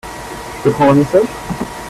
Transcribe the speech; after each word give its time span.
Je 0.57 0.63
peux 0.63 0.71
prendre 0.71 0.93
un 0.93 0.95
message? 0.95 1.27